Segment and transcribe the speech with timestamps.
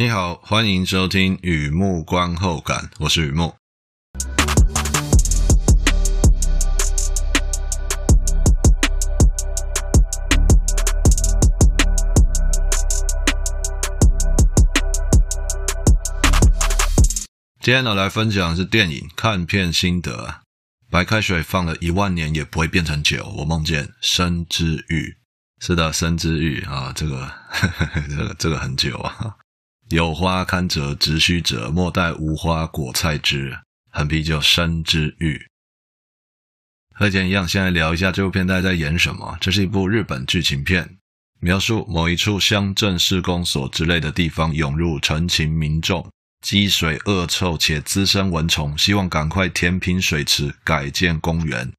[0.00, 3.52] 你好，欢迎收听雨木观后感，我是雨木。
[17.60, 20.42] 今天呢，来分享的是电影看片心得。
[20.88, 25.16] 白开水放了一万年也不会变成酒，我梦见生之欲。
[25.58, 29.34] 是的，生之欲啊，这个呵呵 这个这个很久啊。
[29.90, 33.58] 有花堪折直须折，莫待无花果菜枝。
[33.90, 35.46] 横批就生之欲。
[36.94, 39.36] 和以前一样，先来聊一下这部片大家在演什么。
[39.40, 40.98] 这是一部日本剧情片，
[41.40, 46.06] 描述某一处乡镇市公所之类的地方涌入成群民众，
[46.42, 51.72] 积水恶臭且滋生蚊虫，希望赶快填平水池，改建公园。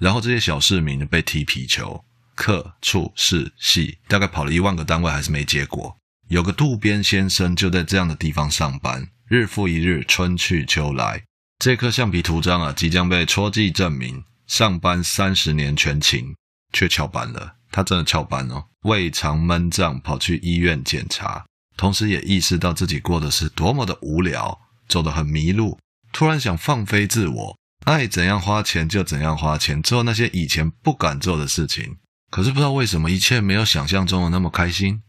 [0.00, 2.02] 然后这些小市民被踢皮球，
[2.34, 5.94] 客、处、事、系，大概跑了一万个单位，还是没结果。
[6.30, 11.24] 有个渡边先生就在这样的地方上班，日复一日，春去秋来。
[11.58, 14.22] 这颗橡皮图章啊，即将被戳记证明。
[14.46, 16.36] 上班三十年全勤，
[16.72, 17.56] 却翘班了。
[17.72, 21.44] 他真的翘班哦，胃肠闷胀，跑去医院检查，
[21.76, 25.80] 同时也意识到自己过得是多么的无聊，走得很迷路。
[26.12, 31.96] 突然想放飞自我，爱怎样花钱就怎样花钱，做那些以前不敢做的事情。
[32.30, 35.02] 可是不知道为什么，一切没有想象中的那么开心。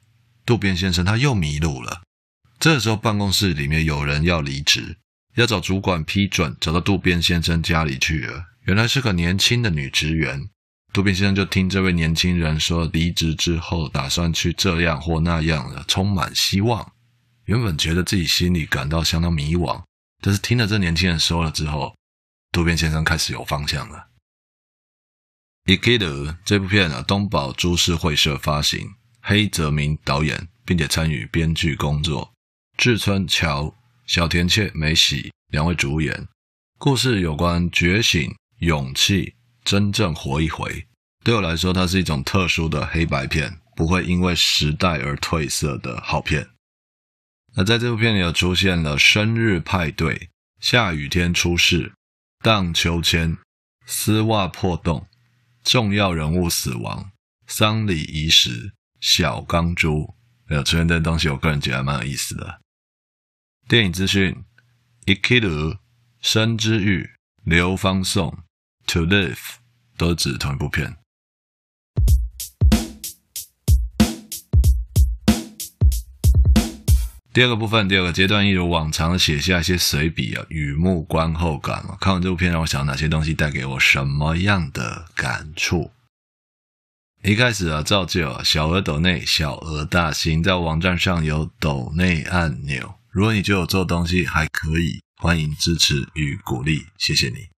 [0.45, 2.01] 渡边先生他又迷路了。
[2.59, 4.97] 这时候，办公室里面有人要离职，
[5.35, 8.45] 要找主管批准，找到渡边先生家里去了。
[8.65, 10.49] 原来是个年轻的女职员。
[10.93, 16.91] 渡边先生就听这位年轻人说，离职之后打算去这样或那样的，充满希望。
[17.45, 19.83] 原本觉得自己心里感到相当迷惘，
[20.21, 21.95] 但是听了这年轻人说了之后，
[22.51, 24.09] 渡边先生开始有方向了。
[25.73, 28.89] 《生きる》这部片啊，东宝株式会社发行。
[29.21, 32.33] 黑泽明导演，并且参与编剧工作，
[32.77, 36.27] 志村乔、小田切美喜两位主演。
[36.79, 40.87] 故事有关觉醒、勇气、真正活一回。
[41.23, 46.49] 对我来说，它是一种特殊的黑白片，不会因为时代而褪色的好片。
[47.55, 50.29] 那在这部片里，有出现了生日派对、
[50.59, 51.93] 下雨天出事、
[52.43, 53.37] 荡秋千、
[53.85, 55.05] 丝袜破洞、
[55.63, 57.11] 重要人物死亡、
[57.45, 58.73] 丧礼仪式。
[59.01, 60.13] 小钢珠
[60.45, 62.61] 没有出现这东西，我个人觉得蛮有意思的。
[63.67, 64.43] 电影资讯：
[65.07, 65.79] 生きる、
[66.21, 67.09] 生之欲、
[67.43, 68.43] 流芳颂、
[68.85, 69.55] To Live
[69.97, 70.97] 都指同一部片。
[77.33, 81.83] 第二个部分，第二个阶段，一如往常的写下一些随笔啊，雨木观后感。
[81.99, 85.91] 看完这部片，让我想到哪些东西带给我什么样的感触？
[87.23, 92.95] 一开始啊，照旧啊，小额抖内，小额大新，在网站上有抖内按钮。
[93.11, 97.49] 如果你觉得我做东西还可以，欢迎支持与鼓励，谢谢你。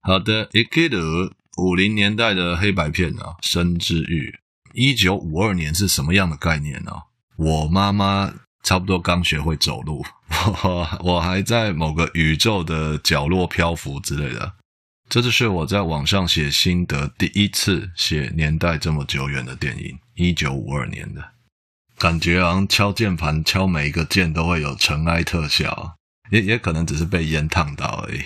[0.00, 4.38] 好的，生きる五零年代的黑白片啊，生之欲。
[4.74, 6.92] 一九五二年是什么样的概念呢？
[7.36, 8.32] 我妈妈
[8.62, 10.06] 差不多刚学会走路，
[10.62, 14.54] 我我还在某个宇宙的角落漂浮之类的。
[15.08, 21.32] 这就是我在网上写心得第一次写年代这么久远的电影，一九五二年的，
[21.98, 25.94] 感觉好像敲键盘敲每一个键都会有尘埃特效，
[26.30, 28.22] 也也可能只是被烟烫到而已。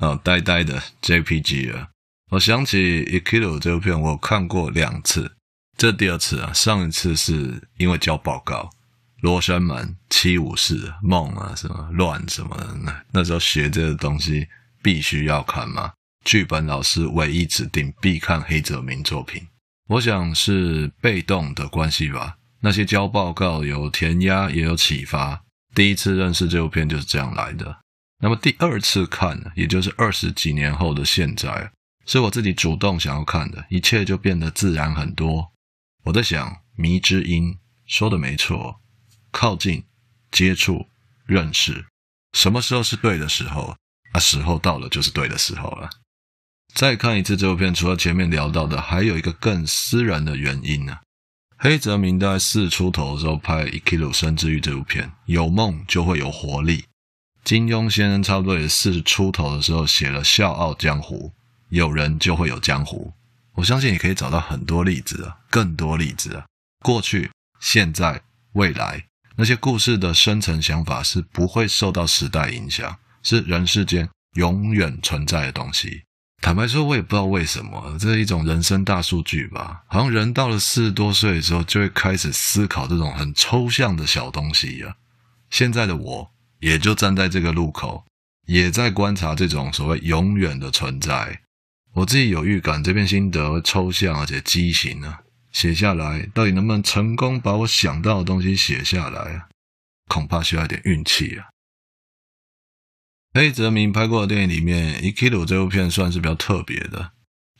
[0.00, 1.88] 哦，呆呆的 JPG 了。
[2.32, 5.36] 我想起《生きる》这部片，我看过两次，
[5.78, 8.64] 这第二次啊，上一次是因为交报告，
[9.20, 14.46] 《罗生门》《七武士》《梦》啊什么乱什么的，那时候学这个东西
[14.82, 15.92] 必须要看嘛。
[16.24, 19.48] 剧本老师唯一指定必看黑泽明作品，
[19.88, 22.36] 我想是被动的关系吧。
[22.60, 25.42] 那些交报告有填鸭，也有启发。
[25.74, 27.78] 第一次认识这部片就是这样来的。
[28.22, 31.72] 那么第二次看，也就是二十几年后的现在，
[32.04, 35.52] 是我自己主动想要看的，一切就变得自然很多。
[36.04, 37.56] 我在想，迷之音
[37.86, 38.80] 说的没错，
[39.30, 39.84] 靠近、
[40.30, 40.86] 接触、
[41.24, 41.86] 认识，
[42.34, 43.74] 什么时候是对的时候？
[44.12, 45.88] 啊，时候到了，就是对的时候了。
[46.74, 50.98] 再看一次这部片，除了前面聊到的，还有一个更私人的原因呢、
[51.58, 56.84] 黑泽明在四出头的时候拍《生きる生之欲》这部片，有梦就会有活力。
[57.44, 61.28] 金庸先生差不多也四出头的时候写了《笑傲江湖》，
[61.70, 63.12] 有人就会有江湖。
[63.54, 66.44] 我相信你可以找到很多例子啊，更多例子啊。
[66.84, 67.30] 过去、
[67.60, 68.22] 现在、
[68.52, 69.04] 未来，
[69.36, 76.02] 那些故事的深层想法是不会受到时代影响，是人世间永远存在的东西。
[76.40, 79.82] 坦白说，我也不知道为什么，这是一种人生大数据吧。
[79.86, 84.96] 好像人到了四十多岁的时候，就会开始思考这种很抽象的小东西呀。
[85.50, 88.04] 现在的我，也就站在这个路口，
[88.46, 91.42] 也在观察这种所谓永远的存在。
[91.92, 95.20] 我自己有预感，这篇心得抽象而且畸形啊。
[95.52, 99.48] 写下来，到底能不能成功把我想到的东西写下来啊？
[100.08, 101.48] 恐怕需要一点运气啊。
[103.32, 106.98] 黑泽明拍过的电影里面，《生きる》这部片算是比较特别的，《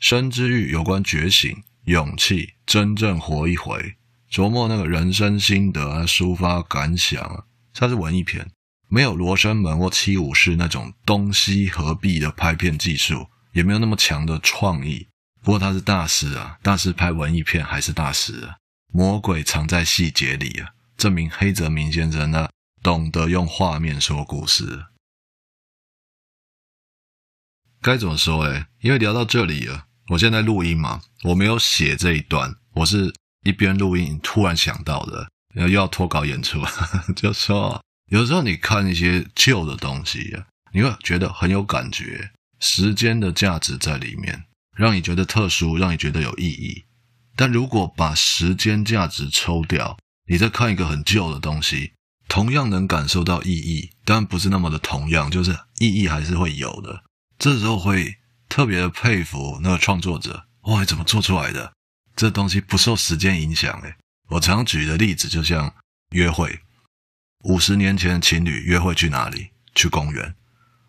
[0.00, 3.94] 生之欲》有关觉醒、勇气、真正活一回，
[4.28, 7.44] 琢磨那个人生心得，抒发感想啊。
[7.72, 8.50] 它是文艺片，
[8.88, 15.06] 没有《罗生门》或《七武士》那种东西合璧的拍片技术，也没有那么强的创意。
[15.40, 18.56] 不过他是大师啊，大师拍文艺片还是大师啊。
[18.92, 22.48] 魔鬼藏在细节里啊，证明黑泽明先生呢，
[22.82, 24.86] 懂得用画面说故事。
[27.82, 28.66] 该怎么说诶？
[28.80, 33.12] 因为聊到这里了，我现在录音嘛，我没有写这一段，我是
[33.44, 36.60] 一边录音突然想到的，然后又要脱稿演出，
[37.16, 44.44] 就说有时候你看一些旧的东西啊，你会觉得很有感觉，时间的价值在里面，
[44.76, 46.84] 让你觉得特殊，让你觉得有意义。
[47.34, 49.96] 但如果把时间价值抽掉，
[50.28, 51.92] 你再看一个很旧的东西，
[52.28, 57.04] 同样能感受到意义，但不是那么的同样，就是意义还是会有的。
[57.40, 58.18] 这时候会
[58.50, 61.72] 特别的佩服那个创作者，哇，怎么做出来的？
[62.14, 63.94] 这东西不受时间影响诶。
[64.28, 65.74] 我常举的例子就像
[66.10, 66.60] 约会，
[67.44, 69.52] 五十年前的情侣约会去哪里？
[69.74, 70.34] 去公园。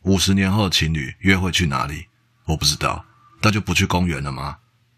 [0.03, 2.07] 五十年后的情侣约会去哪里？
[2.48, 3.06] 我不知道，
[3.42, 4.57] 那就不去公园了吗？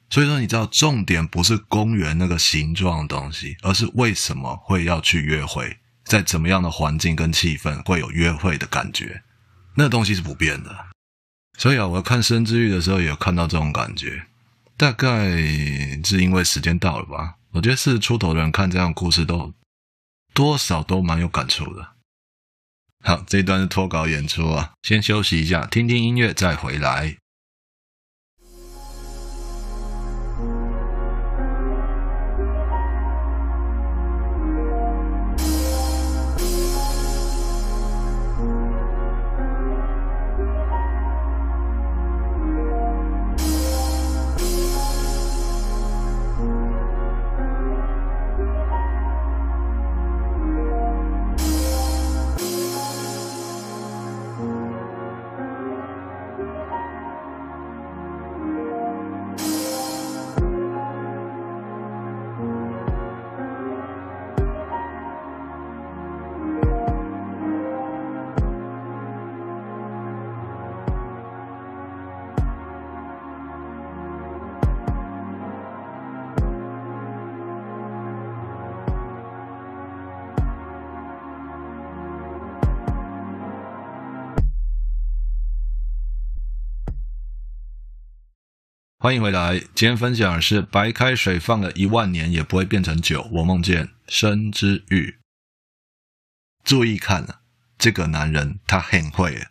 [0.09, 9.21] 所以说，你知道重点不是公园那个形状的东西，而是为什么会要去约会，在怎么样的环境跟气氛会有约会的感觉？
[9.75, 10.88] 那东西是不变的。
[11.57, 14.25] 所以啊，我看《生之欲》的时候，也有看到这种感觉。
[14.75, 15.29] 大概
[16.03, 17.35] 是因为时间到了吧。
[17.51, 19.53] 我觉得四十出头的人看这样的故事，都
[20.33, 21.89] 多少都蛮有感触的。
[23.03, 27.17] 好，这一段是脱稿演出啊，先休息一下，听听音乐再回来。
[89.03, 93.27] 欢迎回来，今天分享的是白开水放了一万年也不会变成酒。
[93.33, 95.17] 我梦见生之欲。
[96.63, 97.41] 注意看了，
[97.77, 99.47] 这个男人他很会。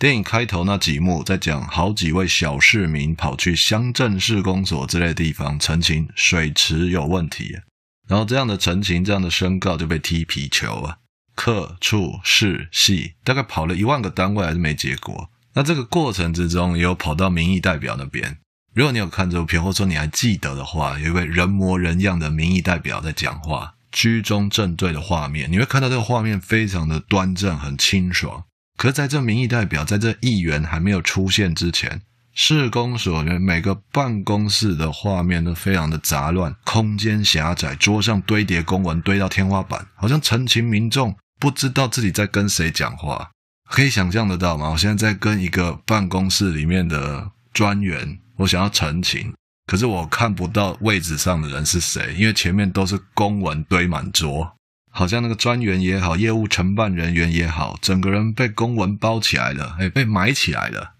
[0.00, 7.60] 电影开头那几幕在讲好几位小市民跑去乡镇市公所之类的地方澄清水池有问题，
[8.08, 10.98] 然后这样的澄清、这样的宣告就被踢皮球啊。
[11.36, 15.30] 客、处、市、系，大概跑了一万个单位还是没结果。
[15.54, 18.38] 那这个过程之中也有跑到民意代表那边。
[18.74, 28.44] 如果你有看这部片，或者说你还记得的话，有一位人模人样的民意代表在讲话，居中正对的画面，你会看到这个画面非常的端正，很清爽。
[28.78, 32.00] 可是在这民意代表在这议员还没有出现之前，
[32.34, 43.30] 市公所里每个办公室的画面都非常的杂乱，空间狭窄，桌上堆叠公文堆到天花板，好像陈情民众不知道自己在跟谁讲话。
[43.68, 44.70] 可以想象得到吗？
[44.70, 48.18] 我现在在跟一个办公室里面的专员。
[48.42, 49.32] 我想要澄清，
[49.66, 54.56] 可是我看不到位置上的人是谁，因为前面都是公文堆满桌，
[54.90, 60.94] 好像那个专员也好，业务承办人员也好，整个人被公文包起来了，哎，被埋起来了。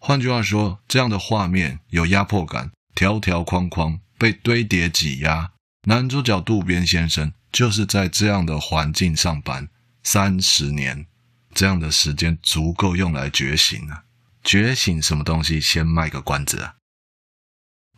[0.00, 5.50] 换句话说，这样的画面有压迫感，条条框框被堆叠挤压。
[5.86, 9.68] 男主角渡边先生就是在这样的环境上班
[10.02, 11.06] 三十年，
[11.54, 14.02] 这样的时间足够用来觉醒了。
[14.42, 15.60] 觉醒什么东西？
[15.60, 16.74] 先卖个关子啊！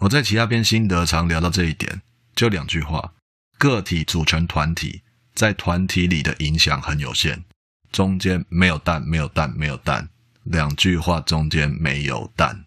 [0.00, 2.00] 我在其他篇心得常聊到这一点，
[2.34, 3.12] 就两句话：
[3.58, 5.02] 个体组成团体，
[5.34, 7.44] 在团体里的影响很有限。
[7.92, 10.08] 中间没有蛋，没有蛋，没有蛋。
[10.44, 12.64] 两句话中间没有蛋，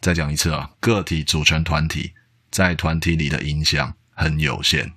[0.00, 2.12] 再讲一次啊，个体组成团体，
[2.52, 4.92] 在团体里的影响很有限。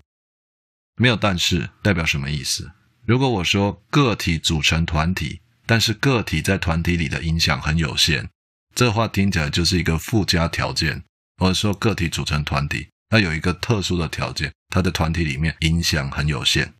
[0.95, 2.71] 没有但是，代表什么意思？
[3.03, 8.29] 如果我说个体组成团体，但是个体在团体里的影响很有限，
[8.75, 11.03] 这话听起来就是一个附加条件。
[11.39, 16.73] 或者说个体组成团体，它有一个特殊的条件，它的团体里面影响很有限。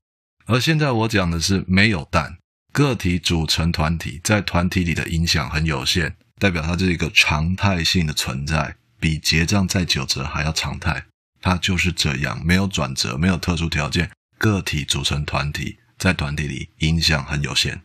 [0.45, 2.37] 而现在我讲的是没有但，
[2.73, 11.05] 个体组成团体，在团体里的影响很有限，代表它是一个常态性的存在，比结账再九折还要常态。
[11.41, 14.11] 它就是这样，没有转折，没有特殊条件。
[14.37, 17.81] 个体组成团体，在团体里影响很有限。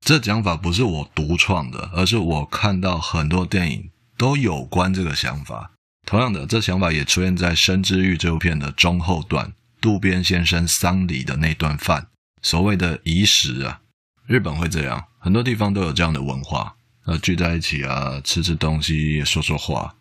[0.00, 5.70] 这讲法不是我独创的，而是我看到很多电影都有关这个想法。
[6.04, 12.08] 同样的，这想法也出现在《生之欲》这部片的中后段，渡边先生丧礼的那段饭，
[12.42, 13.80] 所谓的仪式啊，
[14.26, 19.96] 日本会这样，很多地方都有这样的文化，呃，聚在一起啊，吃吃东西，说说话。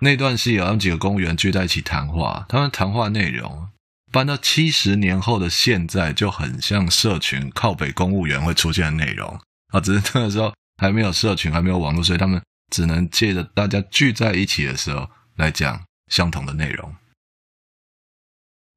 [0.00, 3.68] 那段戏啊，有几个公务员聚在一起谈话，他们谈话内容
[4.10, 9.38] 搬到七十年后的现在，就很像社群靠北公务员会出现的内容
[9.68, 16.92] 啊，只是那个时候还没有社群，还没有网络，所以他们只能借着大家聚在一起的时候来讲相同的内容。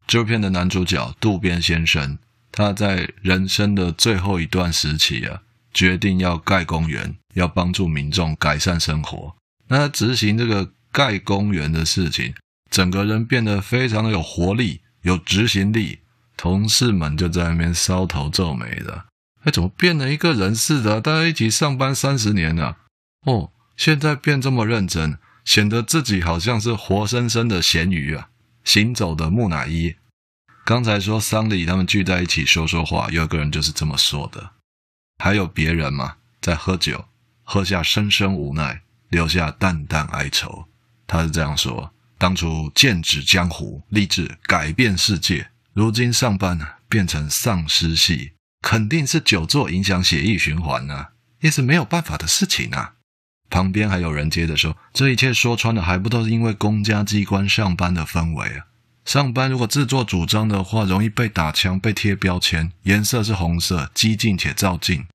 [0.05, 2.19] 这部片的男主角渡边先生，
[2.51, 5.41] 他在人生的最后一段时期啊，
[5.73, 9.35] 决定要盖公园，要帮助民众改善生活。
[9.69, 10.71] 那他执行这个。
[10.95, 12.33] 盖公园的事情，
[12.71, 15.99] 整个人变得非常的有活力、有执行力，
[16.37, 19.07] 同事们就在那边搔头皱眉的。
[19.43, 21.01] 哎，怎么变了一个人似的？
[21.01, 22.77] 大家一起上班三十年了，
[23.25, 28.29] 哦，现在变这么认真，显得自己好像是活生生的咸鱼啊，
[28.63, 29.95] 行走的木乃伊。
[30.65, 34.51] 刚才说桑里，他们聚在一起说说话，有个人就是这么说的。
[35.19, 37.05] 还有别人嘛，在喝酒，
[37.43, 40.67] 喝下深深无奈，留下淡淡哀愁。
[41.05, 52.94] 他是这样说：当初剑指江湖，立志改变世界，如今上班变成丧尸系，肯定是久坐影响血液循环啊，也是没有办法的事情啊。
[53.49, 58.65] 旁边还有人接着说：这一切说穿了，还不都是因为公家机关上班的氛围啊？
[59.05, 65.05] 上班如果自作主张的话，容易被打枪、被贴标签，颜色是红色，激进且照进。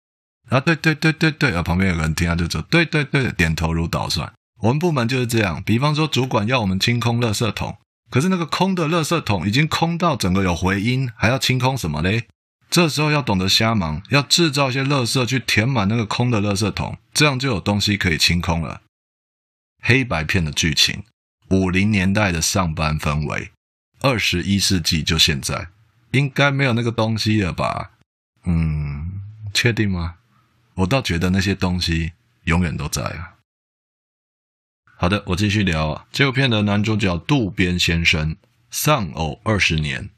[0.48, 4.32] 啊，对对对对对，啊，旁边有人听他就说：对对对，点头如捣蒜。
[4.62, 7.76] 我们部门就是这样，比方说主管要我们清空垃圾桶，
[8.10, 12.26] 可是那个空的垃圾桶已经空到整个有回音，还要清空什么嘞？
[12.70, 18.82] 这时候要懂得瞎忙，要制造一些垃圾去填满那个空的垃圾桶，这样就有东西可以清空了。
[19.82, 21.02] 黑白片的剧情，
[21.48, 23.50] 五零年代的上班氛围，
[24.00, 25.68] 二十一世纪就现在，
[26.12, 27.90] 应该没有那个东西了吧？
[28.44, 29.20] 嗯，
[29.52, 30.16] 确定吗？
[30.74, 32.12] 我倒觉得那些东西
[32.44, 33.34] 永远都在啊。
[34.96, 38.36] 好的，我继续聊这部片的男主角渡边先生
[38.70, 40.10] 丧偶二十年，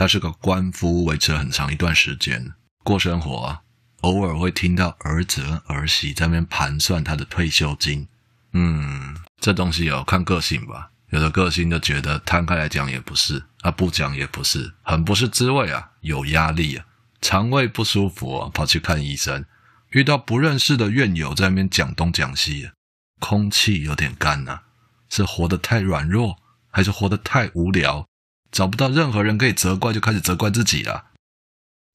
[0.00, 3.60] 他是个官夫，维持了很长一段时间过生活啊，
[4.00, 8.08] 偶尔会听到儿子跟儿媳在那边盘算他的退休金。
[8.54, 16.86] 嗯，这东西哦，看个性吧，有的个性就觉得摊开来讲也不是，啊不讲也不是，很不是滋味啊，有压力啊，
[17.20, 19.44] 肠胃不舒服啊，跑去看医生，
[19.90, 22.72] 遇到不认识的院友在那边讲东讲西啊。
[23.18, 24.62] 空气有点干呐、啊，
[25.10, 26.38] 是活得太软弱，
[26.70, 28.06] 还是活得太无聊？
[28.50, 31.06] 找不到任何人可以责怪，就开始责怪自己了。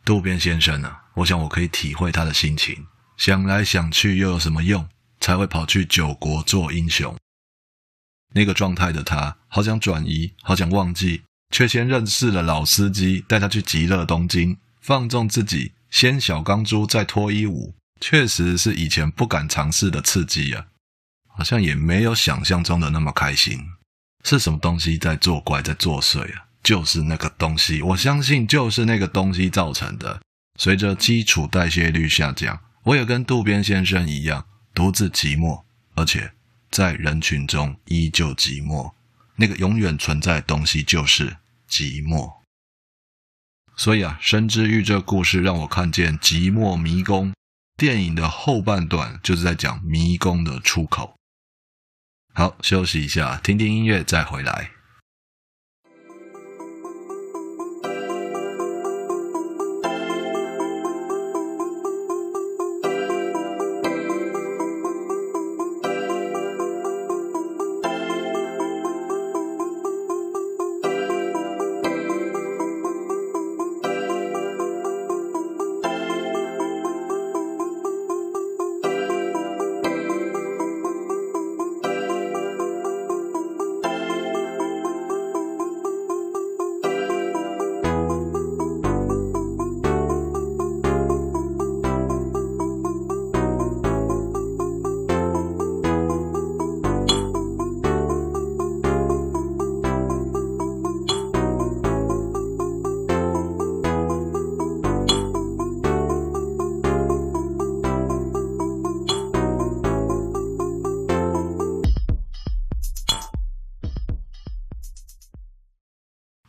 [0.03, 2.88] 渡边先生啊，我想我可以体会他的心情。
[3.17, 4.88] 想来想去又有什么用？
[5.19, 7.17] 才会跑去九国做英雄？
[8.33, 20.67] 那个状态的他，好想转移，好想忘记，却先认识了老司机，带他去极乐东京，放纵自己，先小钢珠再脱衣舞，确实是以前不敢尝试的刺激啊。
[21.38, 23.59] 好像也没有想象中的那么开心，
[24.25, 26.48] 是什么东西在作怪，在作祟啊？
[26.63, 30.20] 就是那个东西，我相信就是那个东西造成的。
[30.60, 35.63] 随着基础代谢率下降，我也跟渡边先生一样，独自寂寞，
[35.94, 36.34] 而且
[36.72, 38.91] 在人群中依旧寂寞。
[39.36, 41.38] 那个永远存在的东西就是
[41.70, 42.34] 寂寞。
[43.75, 47.32] 所以啊，《生之欲》这故事让我看见寂寞迷宫。
[47.77, 51.15] 电影的后半段就是在讲迷宫的出口。
[52.38, 54.75] 好，休息一下，听听音乐，再回来。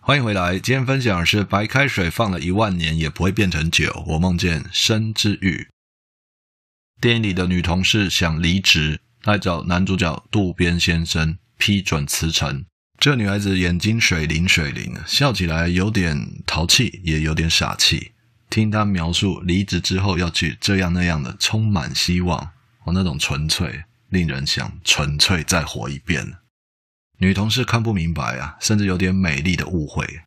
[0.06, 0.52] 欢迎回来。
[0.52, 4.04] 今天分享的是白开水放了一万年也不会变成酒。
[4.06, 5.66] 我梦见生之欲。
[7.00, 12.64] 电影里的女同事想离职，来找男主角渡边先生批准辞呈。
[13.00, 18.12] 这女孩子眼睛水灵水灵，笑起来有点淘气，也有点傻气。
[18.48, 26.34] 听她描述离职之后要去这样那样的，充满希望，和那种纯粹，令人想纯粹再活一遍。
[27.18, 30.22] 女同事看不明白啊，甚至有点美丽的误会。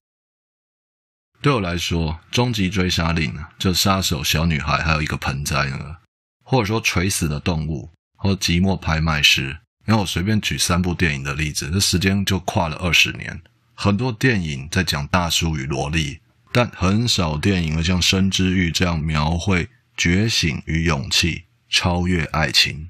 [1.41, 5.97] 对我来说，《终极追杀令》就杀手小女孩，还有一个盆栽呢，
[6.43, 9.59] 或者说垂死的动物，或寂寞拍卖师。
[9.85, 13.41] 然后我随便举三部电影的例子，这时间就跨了二十年。
[13.73, 16.19] 很多电影在讲大叔与萝莉，
[16.51, 22.89] 但很少电影会像《生之欲》这样描绘觉醒与勇气，超越爱情。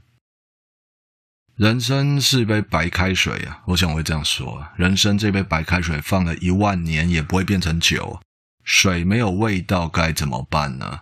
[1.59, 3.61] 人生是杯白开水啊！
[3.65, 8.21] 我想我会这样说：人生这杯白开水放了一万年也不会变成酒。
[8.63, 11.01] 水没有味道该怎么办呢？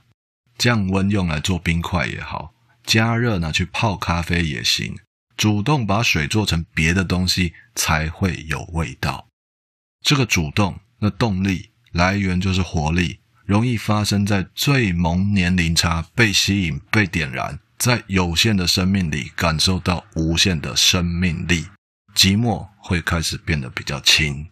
[0.58, 4.98] 降温用来做冰块也好，加热拿去泡咖啡也行。
[5.36, 9.28] 主动把水做成别的东西才会有味道。
[10.02, 17.60] 这个主动的动力来源就是活力，容易发生在最萌年龄差，被吸引、被点燃。
[17.78, 21.68] 在有限的生命里感受到无限的生命力，
[22.16, 24.50] 寂寞会开始变得比较轻。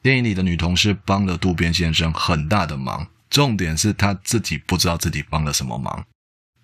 [0.00, 6.06] 电影里的女同事帮了渡边先生很大的忙，重点是她自己不知道自己帮了什么忙，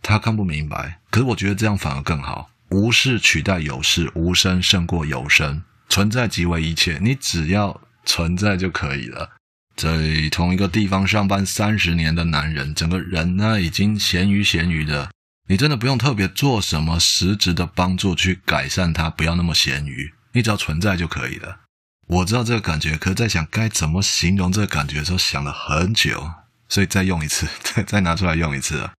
[0.00, 1.00] 她看不明白。
[1.10, 9.32] 可是我觉得这样反而更好，无事取代有事，无声胜过有声，存在即为一切，你只要存在就可以了。
[9.74, 15.10] 在同一个地方上班三十年的男人，整个人呢已经咸鱼咸鱼的。
[15.48, 21.60] 你真的不用特别做什么实质的帮助去改善它，不要那么咸鱼，你只要存在就可以了。
[22.08, 26.30] 我知道这个感觉，可是在想该怎么形容这个感觉的时候，想了很久，
[26.68, 28.92] 所以再用一次， 再再拿出来用一次啊。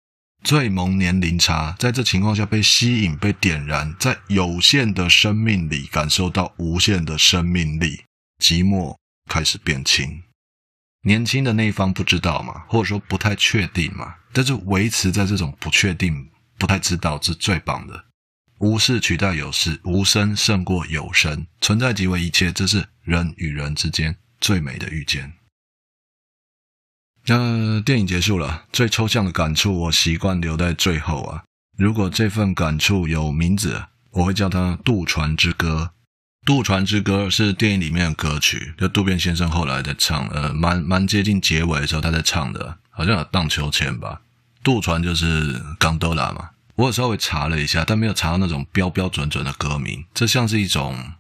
[0.44, 8.04] 最萌年龄差，在这情况下被吸引、被点燃，在有限的生命里感受到无限的生命力，
[8.40, 8.96] 寂寞
[9.30, 10.24] 开始变轻。
[11.04, 16.30] 年轻的那一方不知道嘛，或者说不太确定嘛，但是维持在这种不确定。
[16.58, 18.06] 不太知道是最棒的，
[18.60, 25.34] 无事取代有事，无声胜过有声，存在即为一切，这是人与人之间最美的遇见。
[27.28, 31.44] 那电影结束了，最抽象的感触我习惯留在最后啊。
[31.78, 35.92] 如果这份感触有名字，我会叫它《渡船之歌》。
[36.48, 44.22] 《渡船之歌》是电影里面的歌曲，就渡边先生后来在唱，呃，蛮蛮接近结尾的时候他在唱的，好像有荡秋千吧。
[44.64, 50.06] 渡船就是刚多拉嘛，我有稍微查了一下，但没有查到那种标标准准的歌名。
[50.14, 51.14] 这像是一种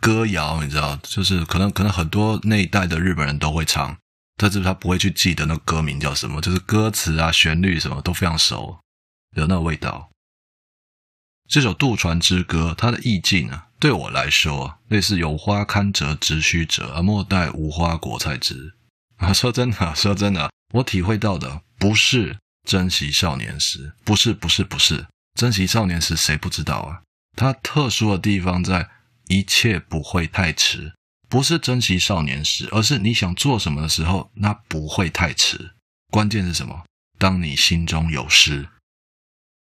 [0.00, 3.96] 歌谣，你知道，就是可能可能很多那一代的日本人都会唱，
[4.36, 8.78] 但是他不会去记得那歌名叫什么，就是歌词啊、旋律什么都非常熟，
[9.36, 10.10] 有那个味道。
[11.48, 18.74] 这首《渡船之歌》，它的意境啊，对我来说类似“有花堪折直须折，而莫待无花果才知”。
[19.18, 22.38] 啊，说真的，说真的，我体会到的不是。
[22.68, 27.02] 珍惜少年时，不是不是不是，珍惜少年时，谁不知道啊？
[27.36, 28.88] 它特殊的地方在
[29.28, 30.94] 一切不会太迟，
[31.28, 35.74] 不是珍惜少年时，而是你想做什么的时候，那不会太迟。
[36.10, 36.84] 关键是什么？
[37.18, 38.68] 当你心中有诗，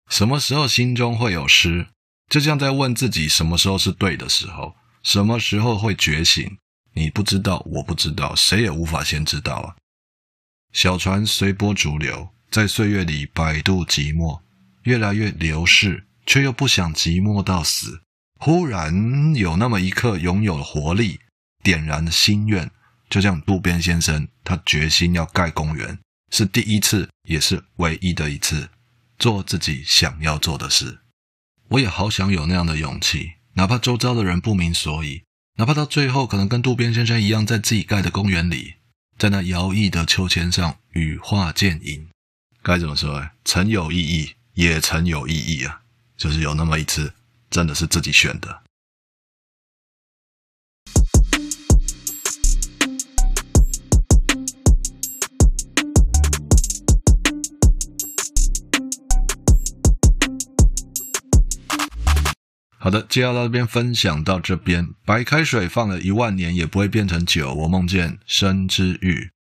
[0.09, 1.87] 什么时候心中会有诗？
[2.29, 6.57] 就像在问自己什么时候是对的时候，什么时候会觉醒？
[6.93, 9.75] 你不知道，我不知道，谁也无法先知道啊。
[10.73, 12.34] 小船随波逐流。
[12.49, 14.41] 在岁月里摆渡寂寞，
[14.83, 18.01] 越来越流逝，却又不想寂寞到死。
[18.39, 21.19] 忽然有那么一刻，拥有了活力，
[21.63, 22.69] 点燃了心愿。
[23.09, 25.97] 就像渡边先生，他决心要盖公园，
[26.31, 28.69] 是第一次，也是唯一的一次，
[29.17, 30.99] 做自己想要做的事。
[31.69, 35.23] 我也好想有那样的勇气，哪怕周遭的人不明所以，
[35.57, 38.73] 哪怕到最后可能跟渡边先生一样，在自己盖的公园里，
[39.17, 42.07] 在那摇曳的秋千上羽化剑影。
[42.67, 43.17] 该怎么说？
[43.17, 45.81] 哎，曾有意义，也曾有意义啊！
[46.17, 47.13] 就是有那么一次，
[47.51, 48.63] 真的是自己选的。
[62.79, 67.53] 好的，接下来这边分享到这边，白开水放了一万年也不会变成酒。
[67.53, 69.34] 我梦见生之欲。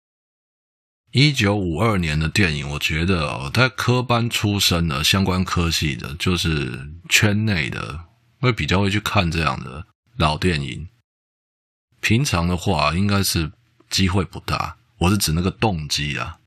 [1.14, 8.06] 一九五二年的电影，我觉得哦，在科班出身的相关科系的，就是圈内的，
[8.40, 9.86] 会比较会去看这样的
[10.18, 10.88] 老电影。
[12.02, 13.52] 平常的话，应该是
[13.92, 14.78] 机会不大。
[14.98, 16.40] 我是指那个动机啊。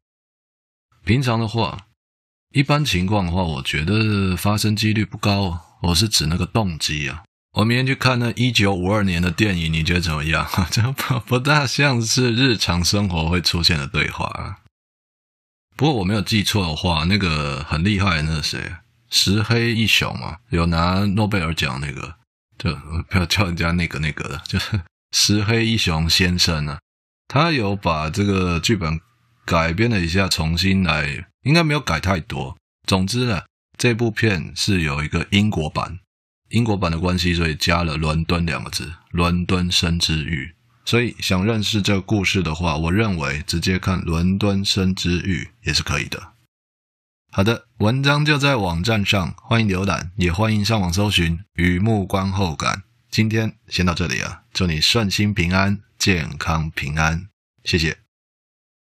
[1.04, 1.86] 平常的话，
[2.52, 5.60] 一般情况的话，我觉得发生几率不高。
[5.82, 7.22] 我是指那个动机啊。
[7.56, 10.46] 我明天去看那一九五二年的电影，你觉得怎么样？
[10.70, 14.58] 这不不大像是日常生活会出现的对话啊。
[15.74, 18.74] 不过我没有记错的话，那个很厉害那个谁，
[19.10, 22.16] 石黑一雄嘛，有拿诺贝尔奖那个，
[22.58, 22.74] 就
[23.08, 24.78] 不要叫人家那个那个的， 就是
[25.12, 26.78] 石黑一雄先生啊，
[27.26, 29.00] 他有把这个剧本
[29.46, 32.54] 改编了一下，重新来，应该没有改太多。
[32.86, 33.44] 总之呢，
[33.78, 36.00] 这部片是有一个英国版。
[36.48, 40.54] 英国版的关系，所以加了“伦敦”两个字，“伦敦生之欲”。
[40.86, 46.34] 所以想认识这个故事的话，我认为直接看《伦敦生之欲》也是可以的。
[47.32, 52.76] 好的，文章就在网站上，欢迎浏览，也欢迎上网搜寻《雨幕观后感》。
[53.10, 57.28] 今天先到这里啊，祝你顺心平安，健康平安，
[57.64, 58.05] 谢谢。